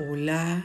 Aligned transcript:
Hola, 0.00 0.62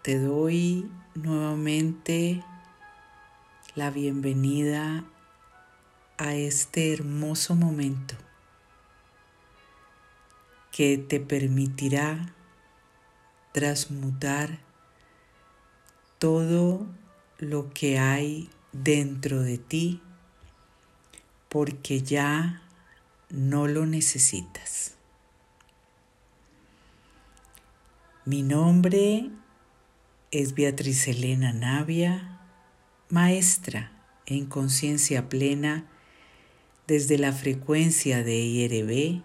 te 0.00 0.18
doy 0.18 0.90
nuevamente 1.14 2.42
la 3.74 3.90
bienvenida 3.90 5.04
a 6.16 6.34
este 6.34 6.94
hermoso 6.94 7.54
momento 7.56 8.14
que 10.72 10.96
te 10.96 11.20
permitirá 11.20 12.32
transmutar 13.52 14.58
todo 16.18 16.86
lo 17.36 17.68
que 17.74 17.98
hay 17.98 18.48
dentro 18.72 19.42
de 19.42 19.58
ti 19.58 20.00
porque 21.50 22.00
ya 22.00 22.62
no 23.28 23.66
lo 23.66 23.84
necesitas. 23.84 24.95
Mi 28.28 28.42
nombre 28.42 29.30
es 30.32 30.54
Beatriz 30.54 31.06
Elena 31.06 31.52
Navia, 31.52 32.40
maestra 33.08 33.92
en 34.26 34.46
conciencia 34.46 35.28
plena 35.28 35.86
desde 36.88 37.18
la 37.18 37.32
frecuencia 37.32 38.24
de 38.24 38.36
IRB 38.36 39.22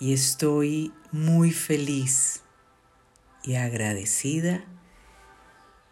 y 0.00 0.14
estoy 0.14 0.94
muy 1.12 1.50
feliz 1.50 2.40
y 3.44 3.56
agradecida 3.56 4.64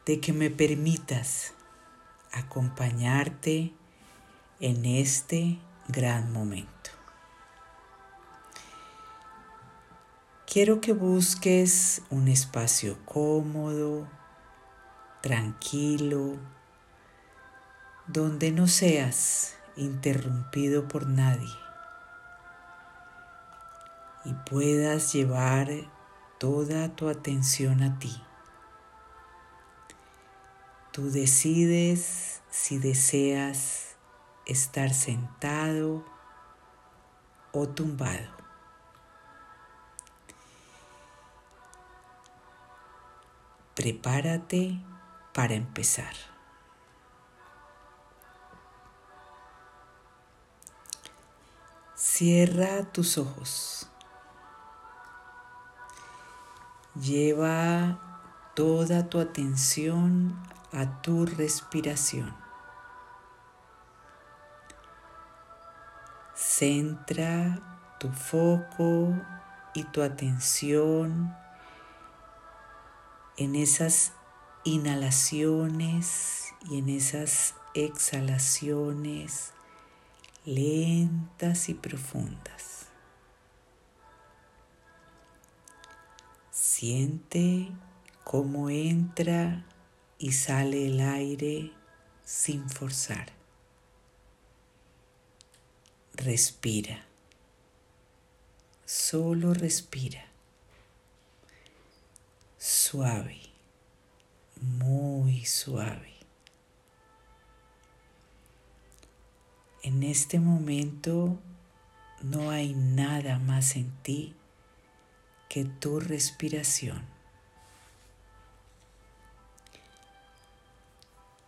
de 0.07 0.21
que 0.21 0.33
me 0.33 0.49
permitas 0.49 1.53
acompañarte 2.33 3.75
en 4.59 4.87
este 4.87 5.59
gran 5.89 6.33
momento. 6.33 6.94
Quiero 10.55 10.81
que 10.81 10.93
busques 10.93 12.03
un 12.11 12.29
espacio 12.29 12.97
cómodo, 13.07 14.07
tranquilo, 15.21 16.37
donde 18.07 18.53
no 18.53 18.69
seas 18.69 19.57
interrumpido 19.75 20.87
por 20.87 21.09
nadie 21.09 21.53
y 24.25 24.33
puedas 24.49 25.13
llevar 25.13 25.71
toda 26.39 26.95
tu 26.95 27.09
atención 27.09 27.83
a 27.83 27.99
ti. 27.99 28.15
Tú 30.93 31.11
decides 31.11 32.43
si 32.49 32.79
deseas 32.79 33.97
estar 34.47 34.95
sentado 34.95 36.05
o 37.51 37.67
tumbado. 37.67 38.44
Prepárate 43.85 44.81
para 45.35 45.53
empezar. 45.53 46.15
Cierra 51.95 52.91
tus 52.93 53.19
ojos. 53.19 53.91
Lleva 56.95 57.99
toda 58.55 59.11
tu 59.11 59.21
atención 59.21 60.35
a 60.73 61.03
tu 61.03 61.27
respiración. 61.27 62.35
Centra 66.35 67.61
tu 68.01 68.09
foco 68.09 69.13
y 69.75 69.85
tu 69.85 70.01
atención 70.01 71.44
en 73.37 73.57
esas 73.57 74.13
inhalaciones 74.65 76.55
y 76.71 76.79
en 76.79 76.89
esas 76.89 77.55
exhalaciones 77.75 79.53
lentas 80.45 81.69
y 81.69 81.75
profundas. 81.75 82.87
Siente 86.51 87.71
cómo 88.23 88.71
entra 88.71 89.65
y 90.19 90.33
sale 90.33 90.87
el 90.87 91.01
aire 91.01 91.73
sin 92.25 92.69
forzar. 92.69 93.33
Respira. 96.15 97.05
Solo 98.85 99.55
respira 99.55 100.34
suave, 102.95 103.41
muy 104.61 105.45
suave. 105.45 106.15
En 109.83 110.05
este 110.05 110.39
momento 110.39 111.37
no 112.23 112.51
hay 112.51 112.73
nada 112.73 113.41
más 113.41 113.75
en 113.75 113.91
ti 114.05 114.37
que 115.49 115.65
tu 115.65 115.99
respiración. 115.99 117.05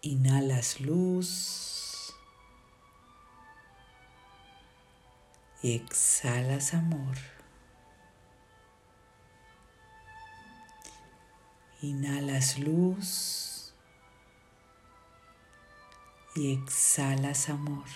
Inhalas 0.02 0.80
luz 0.80 2.12
y 5.62 5.76
exhalas 5.76 6.74
amor. 6.74 7.35
Inhalas 11.88 12.58
luz 12.58 13.72
y 16.34 16.52
exhalas 16.52 17.48
amor. 17.48 17.86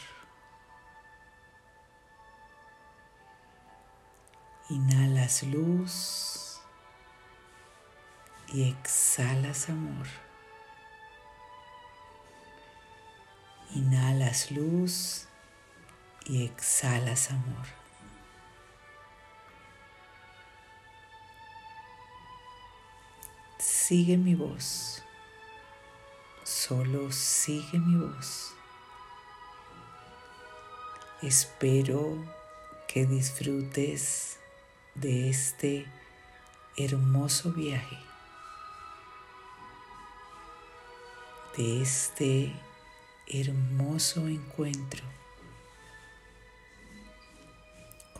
Inhalas 4.68 5.42
luz 5.42 6.60
y 8.46 8.68
exhalas 8.68 9.68
amor. 9.68 10.06
Inhalas 13.74 14.52
luz 14.52 15.26
y 16.26 16.44
exhalas 16.44 17.32
amor. 17.32 17.79
Sigue 23.90 24.16
mi 24.16 24.36
voz. 24.36 25.02
Solo 26.44 27.10
sigue 27.10 27.76
mi 27.80 27.96
voz. 27.96 28.54
Espero 31.22 32.16
que 32.86 33.04
disfrutes 33.04 34.38
de 34.94 35.28
este 35.28 35.86
hermoso 36.76 37.50
viaje, 37.50 37.98
de 41.56 41.82
este 41.82 42.52
hermoso 43.26 44.28
encuentro 44.28 45.02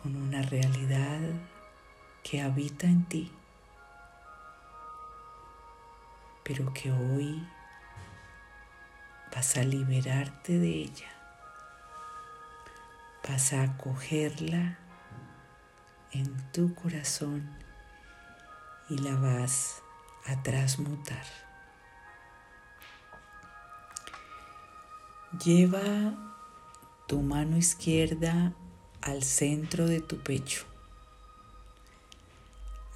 con 0.03 0.17
una 0.17 0.41
realidad 0.41 1.21
que 2.23 2.41
habita 2.41 2.87
en 2.87 3.05
ti 3.05 3.31
pero 6.51 6.73
que 6.73 6.91
hoy 6.91 7.47
vas 9.33 9.55
a 9.55 9.63
liberarte 9.63 10.59
de 10.59 10.67
ella, 10.67 11.09
vas 13.25 13.53
a 13.53 13.63
acogerla 13.63 14.77
en 16.11 16.51
tu 16.51 16.75
corazón 16.75 17.49
y 18.89 18.97
la 18.97 19.15
vas 19.15 19.81
a 20.25 20.43
transmutar. 20.43 21.23
Lleva 25.41 26.35
tu 27.07 27.21
mano 27.21 27.55
izquierda 27.55 28.51
al 29.01 29.23
centro 29.23 29.85
de 29.85 30.01
tu 30.01 30.21
pecho, 30.21 30.65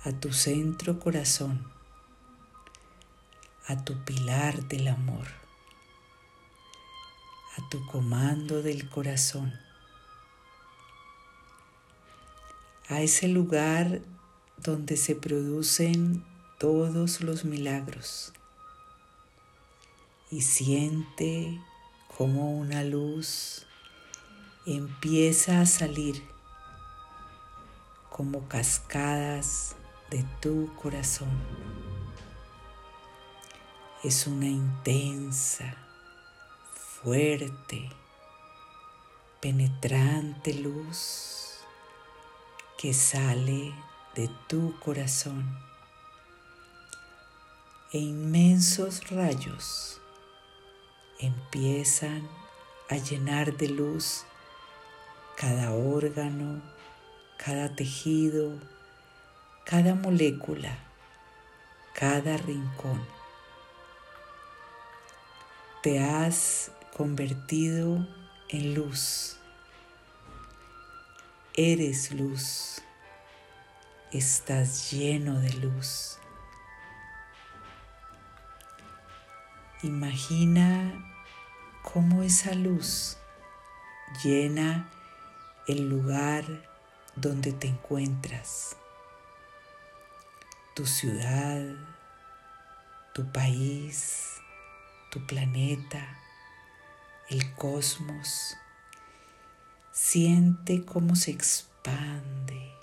a 0.04 0.12
tu 0.12 0.34
centro 0.34 1.00
corazón 1.00 1.75
a 3.68 3.84
tu 3.84 3.94
pilar 4.06 4.64
del 4.68 4.88
amor, 4.88 5.28
a 7.58 7.70
tu 7.70 7.86
comando 7.88 8.62
del 8.62 8.90
corazón, 8.90 9.54
a 12.90 13.02
ese 13.02 13.28
lugar 13.28 14.02
donde 14.58 14.98
se 14.98 15.16
producen 15.16 16.24
todos 16.60 17.22
los 17.22 17.46
milagros 17.46 18.34
y 20.32 20.42
siente 20.42 21.60
como 22.18 22.58
una 22.58 22.84
luz 22.84 23.66
empieza 24.66 25.62
a 25.62 25.66
salir 25.66 26.24
como 28.10 28.48
cascadas 28.48 29.76
de 30.10 30.26
tu 30.42 30.74
corazón. 30.76 31.30
Es 34.06 34.28
una 34.28 34.46
intensa, 34.46 35.78
fuerte, 37.02 37.90
penetrante 39.42 40.54
luz 40.54 41.62
que 42.78 42.94
sale 42.94 43.74
de 44.14 44.30
tu 44.48 44.80
corazón 44.80 45.58
e 47.94 47.98
inmensos 47.98 49.10
rayos 49.10 50.00
empiezan 51.18 52.30
a 52.92 52.98
llenar 52.98 53.58
de 53.58 53.70
luz 53.70 54.24
cada 55.36 55.72
órgano, 55.72 56.62
cada 57.44 57.76
tejido, 57.76 58.52
cada 59.66 59.96
molécula, 59.96 60.78
cada 61.96 62.38
rincón. 62.38 63.15
Te 65.86 66.00
has 66.00 66.72
convertido 66.98 68.08
en 68.50 68.74
luz. 68.74 69.38
Eres 71.54 72.12
luz. 72.12 72.82
Estás 74.12 74.92
lleno 74.92 75.40
de 75.42 75.54
luz. 75.54 76.18
Imagina 79.84 80.92
cómo 81.84 82.24
esa 82.24 82.56
luz 82.56 83.18
llena 84.24 84.90
el 85.68 85.88
lugar 85.88 86.46
donde 87.16 87.54
te 87.54 87.68
encuentras, 87.68 88.76
tu 90.74 90.88
ciudad, 90.88 91.64
tu 93.14 93.32
país, 93.32 94.35
tu 95.16 95.26
planeta, 95.26 96.20
el 97.30 97.56
cosmos. 97.56 98.58
Siente 99.94 100.84
cómo 100.84 101.16
se 101.16 101.32
expande, 101.32 102.74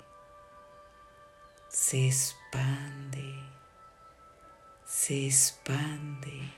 se 1.69 2.07
expande, 2.07 3.39
se 4.83 5.27
expande 5.27 6.51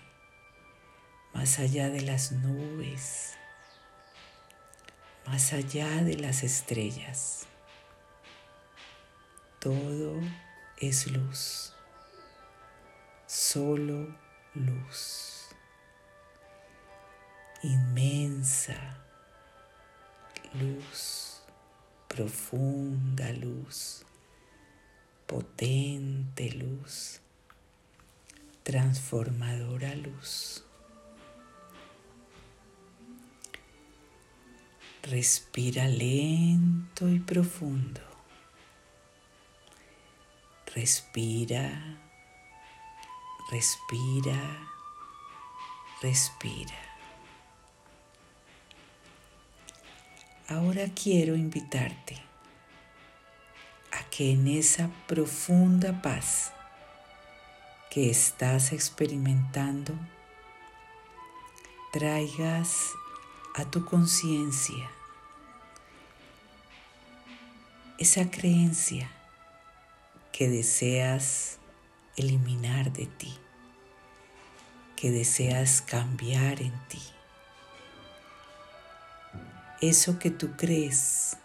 más 1.33 1.60
allá 1.60 1.89
de 1.89 2.00
las 2.00 2.31
nubes 2.31 3.36
más 5.25 5.54
allá 5.54 6.04
de 6.04 6.18
las 6.18 6.44
estrellas. 6.44 7.48
Todo 9.60 10.22
es 10.77 11.07
luz, 11.07 11.74
solo 13.25 14.16
luz, 14.54 15.35
inmensa 17.66 18.98
luz, 20.54 21.42
profunda 22.08 23.32
luz, 23.34 24.06
potente 25.28 26.50
luz, 26.52 27.22
transformadora 28.64 29.96
luz. 29.96 30.64
Respira 35.04 35.88
lento 35.88 37.08
y 37.08 37.20
profundo. 37.20 38.02
Respira, 40.74 42.00
respira, 43.52 44.68
respira. 46.02 46.85
Ahora 50.48 50.88
quiero 50.94 51.36
invitarte 51.36 52.22
a 53.92 54.04
que 54.12 54.32
en 54.32 54.48
esa 54.48 54.92
profunda 55.08 56.02
paz 56.04 56.52
que 57.90 58.12
estás 58.12 58.72
experimentando 58.72 59.94
traigas 61.92 62.92
a 63.56 63.66
tu 63.66 63.86
conciencia 63.86 64.92
esa 67.98 68.30
creencia 68.30 69.10
que 70.32 70.50
deseas 70.50 71.58
eliminar 72.18 72.92
de 72.92 73.08
ti, 73.08 73.34
que 74.96 75.10
deseas 75.10 75.82
cambiar 75.82 76.62
en 76.62 76.74
ti. 76.88 77.15
Eso 79.81 80.19
que 80.19 80.31
tú 80.31 80.56
crees 80.56 81.38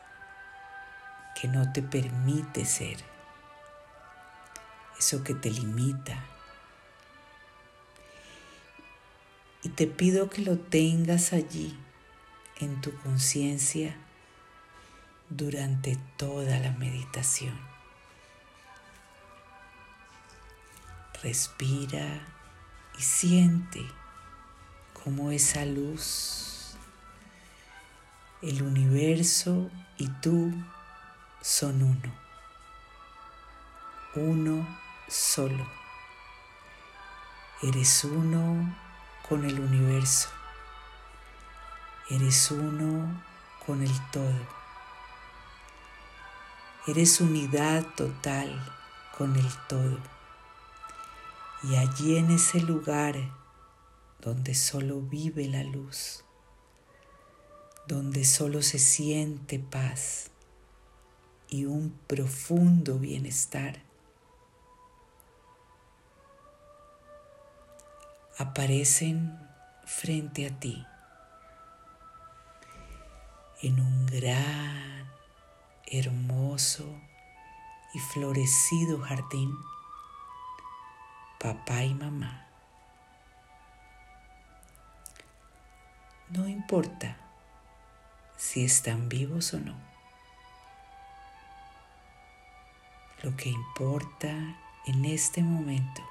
que 1.40 1.48
no 1.48 1.72
te 1.72 1.82
permite 1.82 2.64
ser, 2.64 2.98
eso 4.98 5.24
que 5.24 5.34
te 5.34 5.50
limita. 5.50 6.22
Y 9.62 9.70
te 9.70 9.86
pido 9.86 10.30
que 10.30 10.42
lo 10.42 10.58
tengas 10.58 11.32
allí 11.32 11.78
en 12.60 12.80
tu 12.80 12.94
conciencia 13.00 13.96
durante 15.30 15.98
toda 16.16 16.58
la 16.58 16.72
meditación. 16.72 17.58
Respira 21.22 22.20
y 22.98 23.02
siente 23.02 23.80
cómo 25.04 25.30
esa 25.30 25.64
luz, 25.64 26.59
el 28.42 28.62
universo 28.62 29.70
y 29.98 30.08
tú 30.20 30.52
son 31.40 31.82
uno, 31.82 32.14
uno 34.14 34.78
solo. 35.08 35.66
Eres 37.62 38.04
uno 38.04 38.76
con 39.28 39.44
el 39.44 39.60
universo, 39.60 40.28
eres 42.08 42.50
uno 42.50 43.22
con 43.66 43.82
el 43.82 44.10
todo 44.10 44.60
Eres 46.86 47.20
unidad 47.20 47.84
total 47.94 48.58
con 49.16 49.36
el 49.36 49.46
todo. 49.68 49.98
Y 51.62 51.76
allí 51.76 52.16
en 52.16 52.30
ese 52.30 52.58
lugar 52.58 53.16
donde 54.22 54.54
solo 54.54 55.02
vive 55.02 55.46
la 55.46 55.62
luz, 55.62 56.24
donde 57.90 58.24
solo 58.24 58.62
se 58.62 58.78
siente 58.78 59.58
paz 59.58 60.30
y 61.48 61.64
un 61.64 61.90
profundo 62.06 63.00
bienestar, 63.00 63.82
aparecen 68.38 69.36
frente 69.86 70.46
a 70.46 70.50
ti 70.60 70.86
en 73.60 73.80
un 73.80 74.06
gran 74.06 75.10
hermoso 75.88 76.86
y 77.92 77.98
florecido 77.98 79.00
jardín, 79.00 79.52
papá 81.40 81.82
y 81.82 81.94
mamá. 81.94 82.46
No 86.28 86.46
importa 86.46 87.29
si 88.40 88.64
están 88.64 89.10
vivos 89.10 89.52
o 89.52 89.60
no. 89.60 89.74
Lo 93.22 93.36
que 93.36 93.50
importa 93.50 94.30
en 94.86 95.04
este 95.04 95.42
momento 95.42 96.02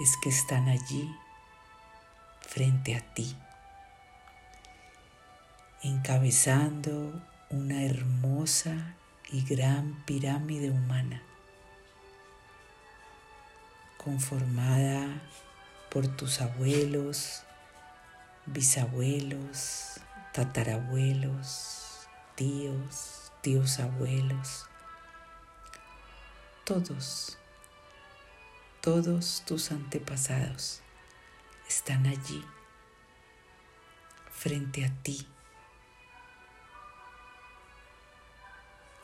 es 0.00 0.16
que 0.16 0.30
están 0.30 0.70
allí 0.70 1.14
frente 2.40 2.96
a 2.96 3.00
ti, 3.12 3.36
encabezando 5.82 7.22
una 7.50 7.82
hermosa 7.82 8.94
y 9.30 9.44
gran 9.44 10.02
pirámide 10.06 10.70
humana, 10.70 11.20
conformada 14.02 15.20
por 15.90 16.08
tus 16.08 16.40
abuelos, 16.40 17.42
bisabuelos, 18.46 20.00
tatarabuelos, 20.34 22.08
tíos, 22.34 23.30
tíos 23.40 23.78
abuelos, 23.78 24.66
todos, 26.64 27.38
todos 28.80 29.44
tus 29.46 29.70
antepasados 29.70 30.82
están 31.68 32.06
allí, 32.06 32.44
frente 34.32 34.84
a 34.84 34.90
ti 35.04 35.24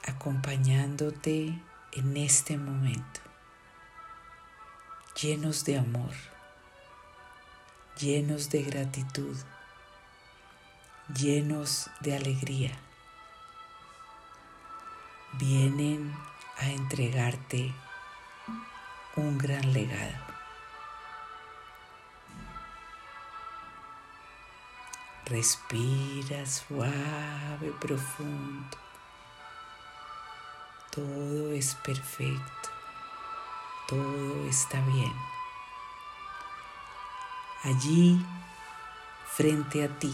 acompañándote 0.03 1.63
en 1.93 2.17
este 2.17 2.59
momento, 2.59 3.21
llenos 5.23 5.65
de 5.65 5.79
amor, 5.79 6.11
llenos 8.01 8.51
de 8.51 8.65
gratitud, 8.65 9.37
llenos 11.15 11.91
de 12.01 12.17
alegría. 12.17 12.73
Vienen 15.33 16.15
a 16.59 16.69
entregarte 16.71 17.73
un 19.17 19.39
gran 19.39 19.73
legado. 19.73 20.31
Respira 25.27 26.45
suave, 26.47 27.73
profundo. 27.81 28.77
Todo 30.91 31.53
es 31.53 31.75
perfecto. 31.77 32.69
Todo 33.87 34.49
está 34.49 34.81
bien. 34.87 35.13
Allí, 37.63 38.25
frente 39.27 39.85
a 39.85 39.99
ti, 39.99 40.13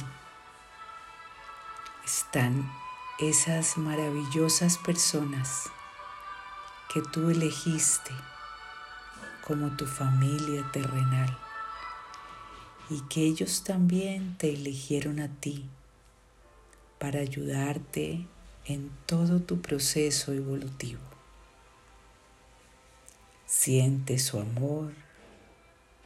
están 2.07 2.73
esas 3.19 3.77
maravillosas 3.77 4.79
personas 4.79 5.65
que 6.95 7.03
tú 7.03 7.31
elegiste 7.31 8.13
como 9.45 9.77
tu 9.77 9.87
familia 9.87 10.71
terrenal 10.71 11.37
y 12.91 13.01
que 13.09 13.23
ellos 13.23 13.65
también 13.65 14.39
te 14.39 14.53
eligieron 14.53 15.19
a 15.19 15.27
ti 15.41 15.69
para 17.01 17.19
ayudarte 17.19 18.25
en 18.67 18.91
todo 19.07 19.41
tu 19.41 19.61
proceso 19.61 20.33
evolutivo. 20.33 21.01
Siente 23.47 24.21
su 24.21 24.39
amor, 24.39 24.93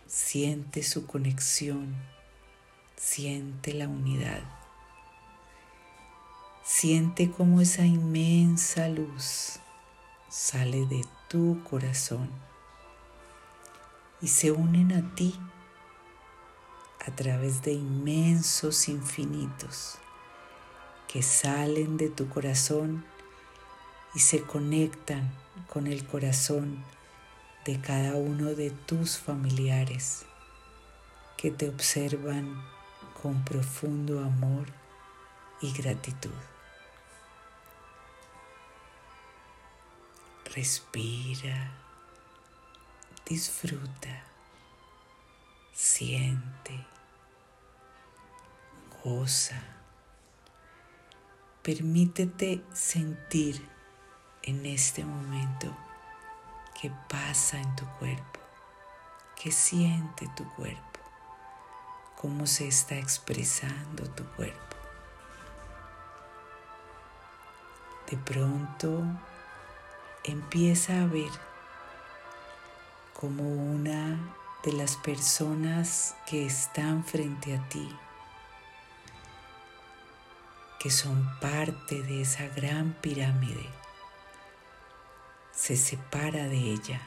siente 0.07 0.83
su 0.83 1.07
conexión, 1.07 1.95
siente 2.97 3.75
la 3.75 3.87
unidad. 3.87 4.60
Siente 6.73 7.33
cómo 7.33 7.61
esa 7.61 7.85
inmensa 7.85 8.89
luz 8.89 9.59
sale 10.29 10.87
de 10.87 11.05
tu 11.29 11.63
corazón 11.65 12.31
y 14.23 14.29
se 14.29 14.53
unen 14.53 14.93
a 14.93 15.15
ti 15.17 15.35
a 17.05 17.11
través 17.11 17.61
de 17.63 17.73
inmensos 17.73 18.89
infinitos 18.89 19.99
que 21.09 21.23
salen 21.23 21.97
de 21.97 22.09
tu 22.09 22.29
corazón 22.29 23.05
y 24.15 24.21
se 24.21 24.41
conectan 24.43 25.29
con 25.69 25.89
el 25.89 26.07
corazón 26.07 26.83
de 27.67 27.81
cada 27.81 28.15
uno 28.15 28.55
de 28.55 28.71
tus 28.71 29.19
familiares 29.19 30.25
que 31.37 31.51
te 31.51 31.69
observan 31.69 32.63
con 33.21 33.45
profundo 33.45 34.21
amor 34.21 34.67
y 35.61 35.73
gratitud. 35.73 36.31
Respira, 40.55 41.71
disfruta, 43.25 44.25
siente 45.73 46.85
goza. 49.05 49.63
Permítete 51.63 52.65
sentir 52.73 53.65
en 54.43 54.67
este 54.67 55.05
momento 55.05 55.73
qué 56.81 56.91
pasa 57.09 57.61
en 57.61 57.77
tu 57.77 57.87
cuerpo, 58.01 58.41
qué 59.41 59.53
siente 59.53 60.29
tu 60.37 60.45
cuerpo, 60.55 61.01
cómo 62.17 62.49
se 62.49 62.67
está 62.67 62.97
expresando 62.97 64.03
tu 64.11 64.25
cuerpo. 64.35 64.77
De 68.11 68.17
pronto 68.17 69.05
empieza 70.25 71.03
a 71.03 71.07
ver 71.07 71.31
como 73.19 73.43
una 73.43 74.19
de 74.65 74.73
las 74.73 74.97
personas 74.97 76.15
que 76.27 76.47
están 76.47 77.05
frente 77.05 77.57
a 77.57 77.69
ti 77.69 77.89
que 80.81 80.91
son 80.91 81.29
parte 81.41 82.03
de 82.03 82.23
esa 82.23 82.49
gran 82.49 82.95
pirámide, 83.03 83.69
se 85.53 85.77
separa 85.77 86.45
de 86.45 86.57
ella 86.57 87.03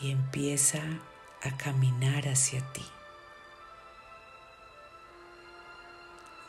y 0.00 0.10
empieza 0.10 0.80
a 1.44 1.56
caminar 1.56 2.26
hacia 2.26 2.60
ti. 2.72 2.84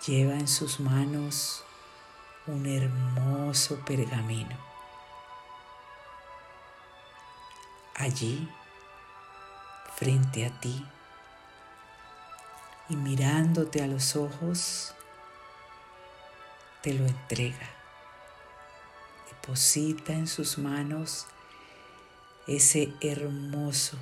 Lleva 0.08 0.34
en 0.34 0.48
sus 0.48 0.80
manos 0.80 1.64
un 2.48 2.66
hermoso 2.66 3.80
pergamino. 3.86 4.73
Allí, 7.96 8.50
frente 9.96 10.46
a 10.46 10.60
ti, 10.60 10.86
y 12.90 12.96
mirándote 12.96 13.82
a 13.82 13.88
los 13.88 14.16
ojos, 14.16 14.94
te 16.82 16.94
lo 16.94 17.06
entrega. 17.06 17.70
Deposita 19.30 20.14
en 20.14 20.28
sus 20.28 20.58
manos 20.58 21.28
ese 22.48 22.94
hermoso 23.02 23.98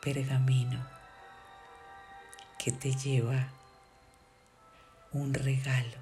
pergamino 0.00 0.82
que 2.58 2.72
te 2.72 2.94
lleva 2.94 3.48
un 5.12 5.34
regalo. 5.34 5.98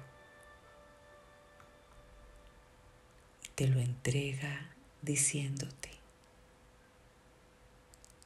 Te 3.55 3.67
lo 3.67 3.79
entrega 3.79 4.69
diciéndote, 5.01 5.98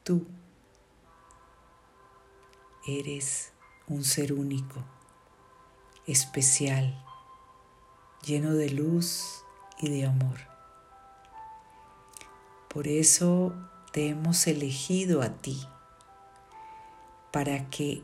tú 0.04 0.28
eres 2.86 3.54
un 3.88 4.04
ser 4.04 4.34
único, 4.34 4.84
especial, 6.06 7.02
lleno 8.26 8.54
de 8.54 8.70
luz 8.70 9.46
y 9.80 9.90
de 9.90 10.06
amor. 10.06 10.40
Por 12.68 12.88
eso 12.88 13.54
te 13.94 14.10
hemos 14.10 14.46
elegido 14.48 15.22
a 15.22 15.30
ti, 15.30 15.66
para 17.32 17.70
que 17.70 18.04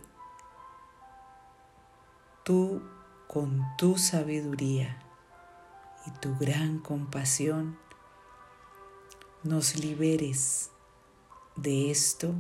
tú 2.44 2.82
con 3.28 3.62
tu 3.78 3.98
sabiduría 3.98 5.04
y 6.06 6.12
tu 6.12 6.36
gran 6.38 6.80
compasión 6.80 7.78
nos 9.44 9.76
liberes 9.76 10.72
de 11.62 11.92
esto 11.92 12.34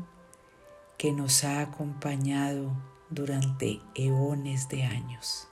que 0.98 1.12
nos 1.12 1.44
ha 1.44 1.62
acompañado 1.62 2.72
durante 3.10 3.82
eones 3.96 4.70
de 4.70 4.84
años. 4.84 5.48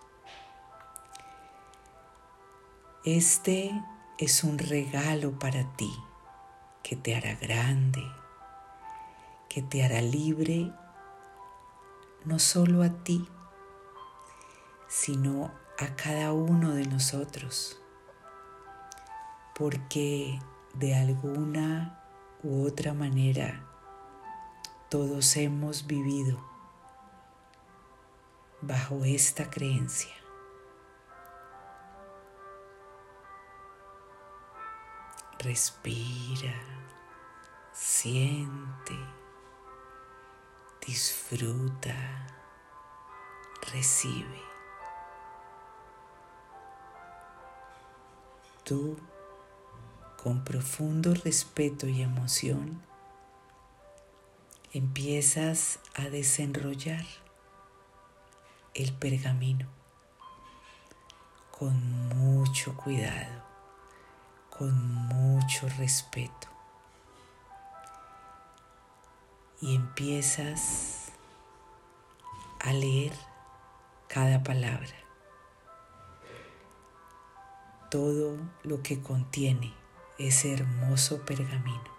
Este 3.04 3.72
es 4.18 4.44
un 4.44 4.58
regalo 4.58 5.38
para 5.40 5.64
ti 5.76 5.92
que 6.84 6.96
te 6.96 7.16
hará 7.16 7.36
grande, 7.36 8.04
que 9.50 9.62
te 9.62 9.84
hará 9.84 10.02
libre, 10.02 10.72
no 12.26 12.40
solo 12.40 12.84
a 12.84 12.90
ti, 13.04 13.28
sino 14.88 15.52
a 15.80 15.96
cada 15.96 16.34
uno 16.34 16.72
de 16.72 16.86
nosotros, 16.86 17.80
porque 19.56 20.40
de 20.74 20.96
alguna 20.96 22.07
u 22.44 22.66
otra 22.66 22.94
manera 22.94 23.64
todos 24.90 25.36
hemos 25.36 25.86
vivido 25.86 26.40
bajo 28.62 29.04
esta 29.04 29.50
creencia. 29.50 30.16
Respira, 35.40 36.56
siente, 37.72 38.98
disfruta, 40.86 41.96
recibe. 43.72 44.42
Tú, 48.64 48.98
con 50.22 50.44
profundo 50.44 51.14
respeto 51.14 51.88
y 51.88 52.02
emoción, 52.02 52.82
empiezas 54.74 55.80
a 55.96 56.10
desenrollar 56.10 57.06
el 58.74 58.94
pergamino 58.94 59.68
con 61.52 62.10
mucho 62.10 62.76
cuidado 62.76 63.48
con 64.58 64.74
mucho 65.08 65.68
respeto. 65.78 66.48
Y 69.62 69.76
empiezas 69.76 71.12
a 72.60 72.74
leer 72.74 73.14
cada 74.08 74.44
palabra, 74.44 74.96
todo 77.90 78.38
lo 78.64 78.82
que 78.84 79.02
contiene 79.02 79.74
ese 80.18 80.54
hermoso 80.54 81.26
pergamino. 81.26 81.96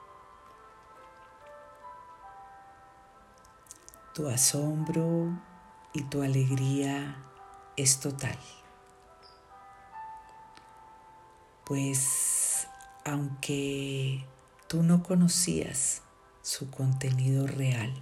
Tu 4.15 4.29
asombro 4.29 5.39
y 5.93 6.03
tu 6.03 6.23
alegría 6.23 7.17
es 7.77 8.01
total. 8.01 8.39
Pues 11.65 12.67
aunque 13.05 14.27
tú 14.67 14.83
no 14.83 15.03
conocías 15.03 16.03
su 16.43 16.71
contenido 16.71 17.47
real, 17.47 17.95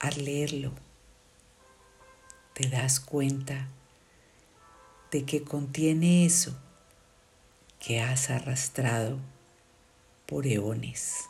al 0.00 0.24
leerlo 0.24 0.72
te 2.54 2.68
das 2.68 3.00
cuenta 3.00 3.68
de 5.10 5.24
que 5.24 5.42
contiene 5.42 6.26
eso 6.26 6.54
que 7.80 8.00
has 8.00 8.30
arrastrado 8.30 9.18
por 10.26 10.46
eones. 10.46 11.24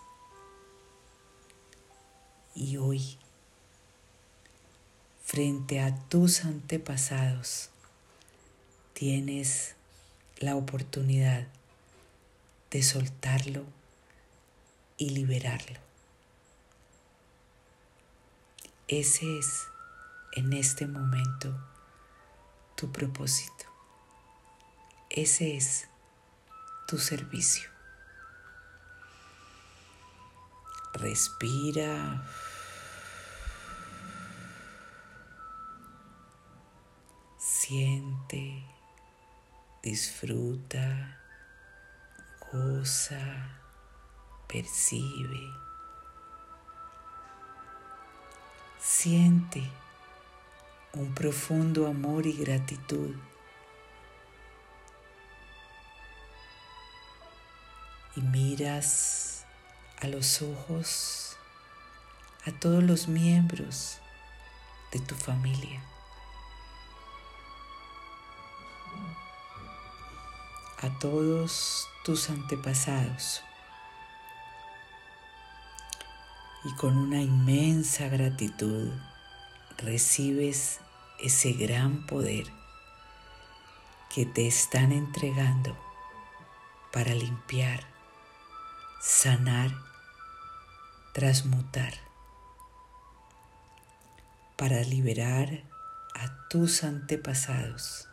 Y 2.54 2.76
hoy, 2.76 3.16
frente 5.24 5.80
a 5.80 5.96
tus 6.08 6.44
antepasados, 6.44 7.70
tienes 8.92 9.76
la 10.38 10.56
oportunidad 10.56 11.46
de 12.70 12.82
soltarlo 12.82 13.64
y 14.96 15.10
liberarlo. 15.10 15.78
Ese 18.88 19.38
es 19.38 19.68
en 20.32 20.52
este 20.52 20.86
momento 20.86 21.56
tu 22.74 22.90
propósito. 22.90 23.66
Ese 25.10 25.56
es 25.56 25.89
tu 26.90 26.98
servicio. 26.98 27.70
Respira. 30.94 32.26
Siente, 37.38 38.64
disfruta, 39.84 41.20
goza, 42.50 43.60
percibe. 44.48 45.46
Siente 48.80 49.62
un 50.94 51.14
profundo 51.14 51.86
amor 51.86 52.26
y 52.26 52.32
gratitud. 52.32 53.29
Y 58.16 58.20
miras 58.20 59.44
a 60.00 60.08
los 60.08 60.42
ojos 60.42 61.36
a 62.46 62.52
todos 62.52 62.82
los 62.82 63.06
miembros 63.06 63.98
de 64.92 65.00
tu 65.00 65.14
familia. 65.14 65.82
A 70.80 70.98
todos 70.98 71.86
tus 72.04 72.30
antepasados. 72.30 73.42
Y 76.64 76.74
con 76.76 76.96
una 76.96 77.20
inmensa 77.20 78.08
gratitud 78.08 78.90
recibes 79.78 80.80
ese 81.18 81.52
gran 81.52 82.06
poder 82.06 82.46
que 84.14 84.26
te 84.26 84.46
están 84.46 84.92
entregando 84.92 85.76
para 86.92 87.14
limpiar, 87.14 87.84
sanar, 89.00 89.70
transmutar, 91.14 91.94
para 94.58 94.82
liberar 94.82 95.64
a 96.14 96.48
tus 96.48 96.84
antepasados, 96.84 98.08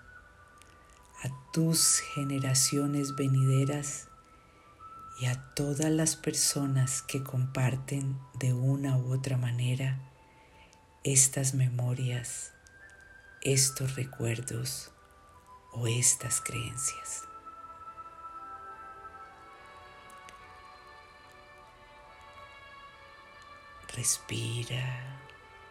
a 1.26 1.52
tus 1.52 2.00
generaciones 2.00 3.17
venideras 3.17 4.08
y 5.19 5.26
a 5.26 5.54
todas 5.56 5.91
las 5.91 6.15
personas 6.15 7.02
que 7.02 7.21
comparten 7.21 8.17
de 8.36 8.54
una 8.54 8.97
u 8.97 9.12
otra 9.12 9.36
manera 9.36 10.00
estas 11.04 11.54
memorias, 11.54 12.54
estos 13.41 13.97
recuerdos 13.97 14.91
o 15.73 15.86
estas 15.88 16.39
creencias. 16.39 17.27
Respira, 23.97 24.86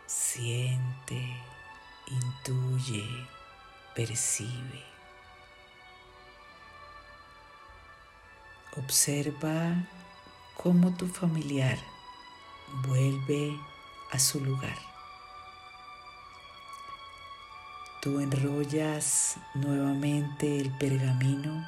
siente, 0.04 1.40
intuye, 2.08 3.06
percibe. 3.94 4.82
Observa 8.78 9.76
cómo 10.56 10.92
tu 10.96 11.06
familiar 11.06 11.78
vuelve 12.88 13.56
a 14.10 14.18
su 14.18 14.40
lugar. 14.40 14.76
Tú 18.02 18.18
enrollas 18.18 19.36
nuevamente 19.54 20.60
el 20.60 20.76
pergamino 20.78 21.64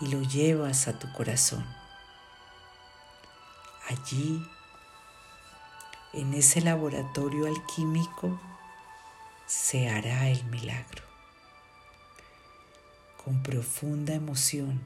y 0.00 0.08
lo 0.08 0.22
llevas 0.22 0.88
a 0.88 0.98
tu 0.98 1.12
corazón. 1.12 1.64
Allí, 3.88 4.44
en 6.12 6.34
ese 6.34 6.60
laboratorio 6.60 7.46
alquímico, 7.46 8.40
se 9.46 9.88
hará 9.88 10.28
el 10.28 10.44
milagro. 10.46 11.02
Con 13.24 13.42
profunda 13.42 14.14
emoción, 14.14 14.80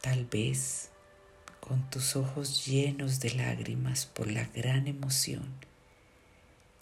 tal 0.00 0.24
vez 0.24 0.90
con 1.60 1.88
tus 1.90 2.16
ojos 2.16 2.66
llenos 2.66 3.20
de 3.20 3.30
lágrimas 3.34 4.06
por 4.06 4.30
la 4.30 4.44
gran 4.44 4.86
emoción 4.86 5.54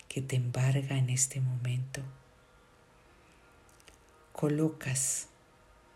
que 0.09 0.23
te 0.23 0.37
embarga 0.37 0.97
en 0.97 1.11
este 1.11 1.41
momento, 1.41 2.03
colocas 4.33 5.29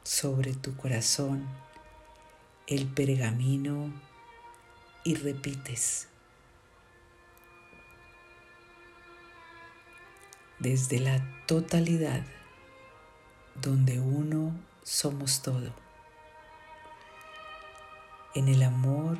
sobre 0.02 0.54
tu 0.54 0.76
corazón 0.76 1.46
el 2.66 2.86
pergamino 2.86 3.92
y 5.04 5.14
repites 5.14 6.08
desde 10.58 11.00
la 11.00 11.22
totalidad 11.46 12.24
donde 13.60 14.00
uno 14.00 14.58
somos 14.82 15.42
todo, 15.42 15.74
en 18.34 18.48
el 18.48 18.62
amor 18.62 19.18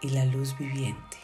y 0.00 0.10
la 0.10 0.24
luz 0.24 0.56
viviente. 0.58 1.18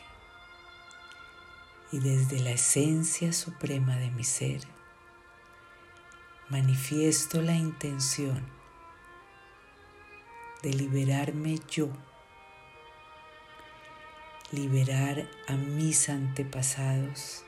Y 1.92 2.00
desde 2.00 2.40
la 2.40 2.50
esencia 2.50 3.32
suprema 3.32 3.96
de 3.96 4.10
mi 4.10 4.24
ser, 4.24 4.62
manifiesto 6.48 7.42
la 7.42 7.54
intención 7.54 8.44
de 10.62 10.72
liberarme 10.72 11.58
yo, 11.68 11.88
liberar 14.50 15.28
a 15.46 15.52
mis 15.52 16.08
antepasados 16.08 17.45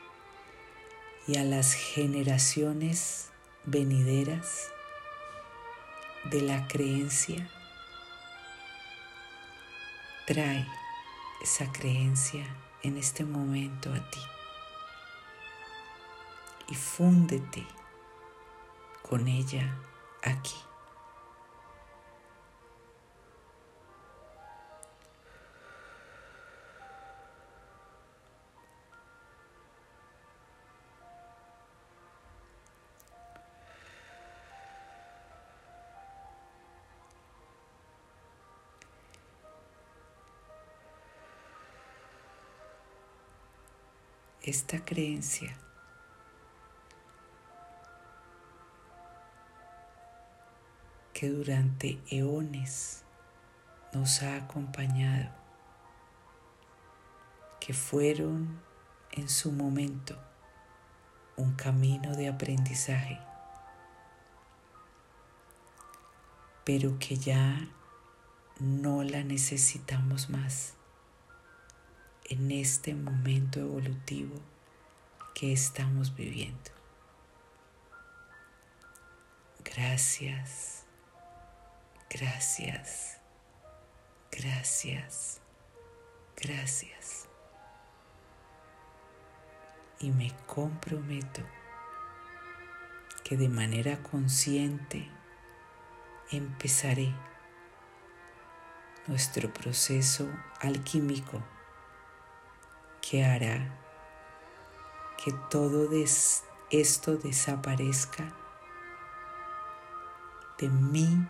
y 1.29 1.37
a 1.37 1.45
las 1.45 1.75
generaciones 1.75 3.29
venideras 3.65 4.71
de 6.25 6.41
la 6.41 6.67
creencia. 6.67 7.49
Trae 10.27 10.67
esa 11.43 11.71
creencia 11.71 12.47
en 12.83 12.97
este 12.97 13.25
momento 13.25 13.93
a 13.93 14.11
ti 14.11 14.21
y 16.69 16.75
fúndete 16.75 17.67
con 19.03 19.29
ella 19.29 19.77
aquí. 20.23 20.68
Esta 44.49 44.83
creencia. 44.83 45.55
Que 51.13 51.29
durante 51.29 52.01
eones 52.11 53.05
nos 53.93 54.23
ha 54.23 54.37
acompañado, 54.37 55.31
que 57.61 57.75
fueron 57.75 58.63
en 59.13 59.29
su 59.29 59.53
momento 59.53 60.17
un 61.37 61.55
camino 61.55 62.15
de 62.15 62.29
aprendizaje, 62.29 63.21
pero 66.65 66.99
que 66.99 67.17
ya 67.17 67.69
no 68.61 69.03
la 69.03 69.25
necesitamos 69.25 70.31
más 70.31 70.78
en 72.29 72.51
este 72.51 72.95
momento 72.95 73.61
evolutivo 73.61 74.35
que 75.35 75.53
estamos 75.53 76.15
viviendo. 76.15 76.71
Gracias, 79.65 80.85
gracias, 82.11 83.19
gracias, 84.31 85.41
gracias. 86.37 87.29
Y 90.01 90.11
me 90.11 90.33
comprometo 90.47 91.43
que 93.25 93.37
de 93.37 93.49
manera 93.49 94.03
consciente 94.03 95.09
empezaré 96.31 97.15
nuestro 99.07 99.53
proceso 99.53 100.29
alquímico 100.61 101.43
que 103.09 103.25
hará 103.25 103.75
que 105.17 105.33
todo 105.51 105.89
esto 106.71 107.17
desaparezca 107.17 108.35
de 110.59 110.69
mi 110.69 111.27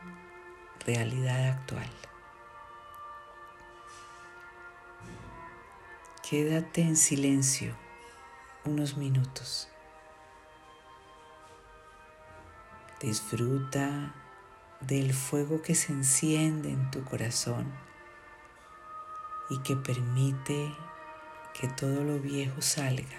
realidad 0.85 1.51
actual. 1.51 1.89
Quédate 6.29 6.81
en 6.81 6.97
silencio 6.97 7.77
unos 8.65 8.97
minutos. 8.97 9.69
Disfruta 13.01 14.15
del 14.81 15.15
fuego 15.15 15.63
que 15.63 15.77
se 15.77 15.93
enciende 15.93 16.71
en 16.71 16.91
tu 16.91 17.05
corazón 17.05 17.73
y 19.49 19.59
que 19.63 19.77
permite 19.77 20.75
que 21.59 21.67
todo 21.67 22.05
lo 22.05 22.21
viejo 22.21 22.63
salga 22.63 23.19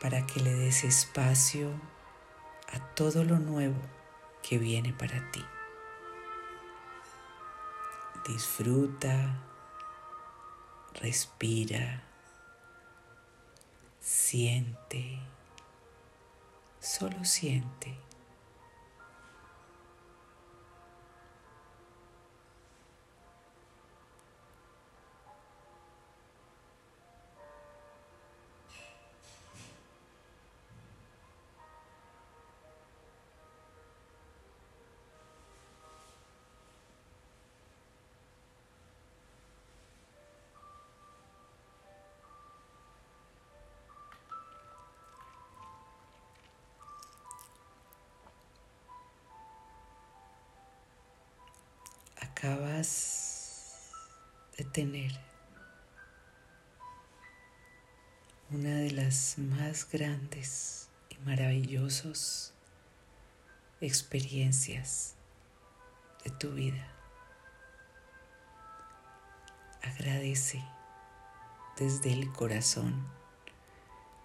para 0.00 0.26
que 0.26 0.40
le 0.40 0.54
des 0.54 0.84
espacio 0.84 1.70
a 2.72 2.78
todo 2.94 3.24
lo 3.24 3.38
nuevo 3.38 3.80
que 4.42 4.58
viene 4.58 4.92
para 4.92 5.30
ti. 5.32 5.44
Disfruta, 8.26 9.40
respira, 10.94 12.04
siente, 14.00 15.18
solo 16.80 17.24
siente. 17.24 17.96
Más 59.36 59.86
grandes 59.90 60.88
y 61.10 61.18
maravillosas 61.26 62.54
experiencias 63.82 65.16
de 66.24 66.30
tu 66.30 66.52
vida. 66.52 66.88
Agradece 69.82 70.64
desde 71.76 72.14
el 72.14 72.32
corazón 72.32 73.06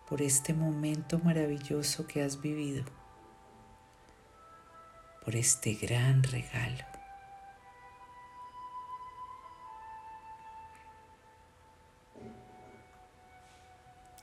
por 0.07 0.21
este 0.21 0.53
momento 0.53 1.19
maravilloso 1.19 2.07
que 2.07 2.23
has 2.23 2.39
vivido, 2.39 2.85
por 5.25 5.35
este 5.35 5.73
gran 5.73 6.23
regalo. 6.23 6.86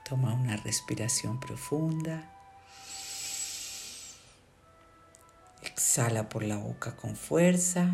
Toma 0.05 0.35
una 0.35 0.57
respiración 0.57 1.41
profunda. 1.41 2.31
Exhala 5.63 6.29
por 6.29 6.43
la 6.43 6.59
boca 6.59 6.95
con 6.95 7.17
fuerza. 7.17 7.89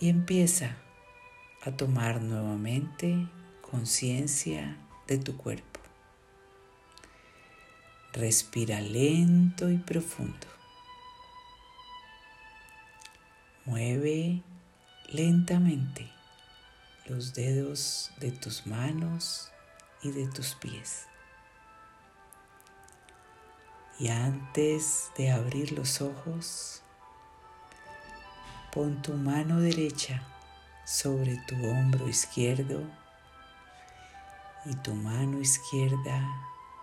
Y 0.00 0.08
empieza 0.08 0.76
a 1.62 1.72
tomar 1.72 2.22
nuevamente 2.22 3.28
conciencia 3.60 4.78
de 5.06 5.18
tu 5.18 5.36
cuerpo. 5.36 5.80
Respira 8.12 8.80
lento 8.80 9.70
y 9.70 9.76
profundo. 9.76 10.46
Mueve 13.66 14.42
lentamente 15.08 16.10
los 17.06 17.32
dedos 17.34 18.10
de 18.18 18.32
tus 18.32 18.66
manos 18.66 19.52
y 20.02 20.10
de 20.10 20.26
tus 20.28 20.54
pies. 20.54 21.06
Y 23.98 24.08
antes 24.08 25.10
de 25.16 25.30
abrir 25.30 25.72
los 25.72 26.00
ojos, 26.02 26.82
pon 28.72 29.00
tu 29.00 29.14
mano 29.14 29.60
derecha 29.60 30.22
sobre 30.84 31.36
tu 31.46 31.54
hombro 31.66 32.08
izquierdo 32.08 32.82
y 34.64 34.74
tu 34.76 34.94
mano 34.94 35.40
izquierda 35.40 36.26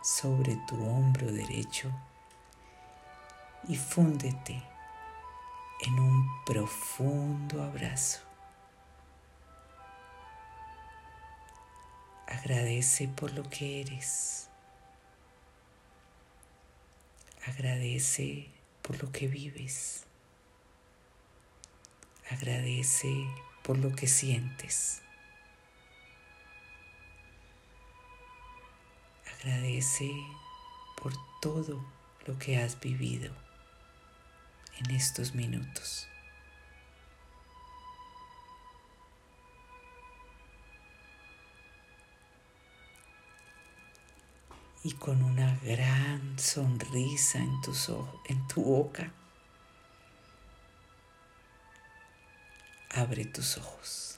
sobre 0.02 0.56
tu 0.68 0.76
hombro 0.86 1.32
derecho 1.32 1.92
y 3.68 3.76
fúndete 3.76 4.73
en 5.86 6.00
un 6.00 6.43
profundo 6.46 7.62
abrazo. 7.62 8.22
Agradece 12.28 13.10
por 13.10 13.34
lo 13.34 13.43
que 13.50 13.82
eres. 13.82 14.50
Agradece 17.46 18.50
por 18.82 19.02
lo 19.04 19.12
que 19.12 19.28
vives. 19.28 20.06
Agradece 22.30 23.28
por 23.62 23.78
lo 23.78 23.93
que 23.93 24.08
sientes. 24.08 25.02
Agradece 29.36 30.10
por 30.96 31.13
todo 31.41 31.86
lo 32.26 32.39
que 32.39 32.58
has 32.58 32.80
vivido 32.80 33.43
en 34.80 34.92
estos 34.92 35.34
minutos. 35.34 36.08
Y 44.84 44.92
con 44.94 45.24
una 45.24 45.58
gran 45.64 46.38
sonrisa 46.38 47.40
en 47.40 47.62
tus 47.62 47.88
ojos, 47.90 48.20
en 48.26 48.46
tu 48.48 48.64
boca, 48.64 49.14
abre 52.90 53.26
tus 53.26 53.58
ojos. 53.58 54.12